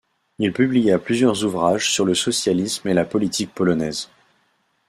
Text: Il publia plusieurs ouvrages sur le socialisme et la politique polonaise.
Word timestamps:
Il 0.39 0.51
publia 0.51 0.97
plusieurs 0.97 1.43
ouvrages 1.45 1.91
sur 1.91 2.05
le 2.05 2.15
socialisme 2.15 2.87
et 2.87 2.95
la 2.95 3.05
politique 3.05 3.53
polonaise. 3.53 4.09